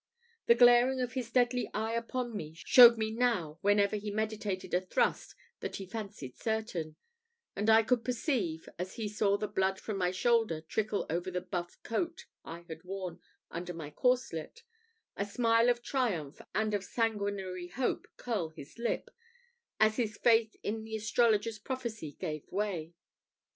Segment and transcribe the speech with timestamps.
[0.47, 4.81] The glaring of his deadly eye upon me showed me now whenever he meditated a
[4.81, 6.95] thrust that he fancied certain;
[7.55, 11.39] and I could perceive, as he saw the blood from my shoulder trickle over the
[11.39, 13.19] buff coat I had worn
[13.51, 14.63] under my corslet,
[15.15, 19.11] a smile of triumph and of sanguinary hope curl his lip,
[19.79, 22.95] as his faith in the astrologer's prophecy gave way.